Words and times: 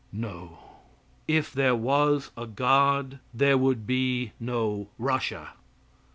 "No;" 0.11 0.57
if 1.27 1.53
there 1.53 1.75
was 1.75 2.31
a 2.35 2.47
God 2.47 3.19
there 3.35 3.55
would 3.55 3.85
be 3.85 4.31
no 4.39 4.87
Russia. 4.97 5.51